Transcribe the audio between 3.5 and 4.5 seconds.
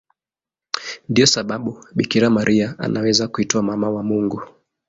Mama wa Mungu.